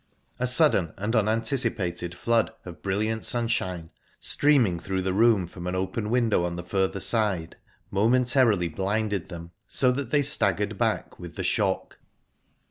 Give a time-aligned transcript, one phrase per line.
[0.39, 6.09] A sudden and unanticipated flood of brilliant sunshine, streaming through the room form an open
[6.09, 7.55] window on the further side,
[7.91, 11.99] momentarily blinded them, so that they staggered back with the shock.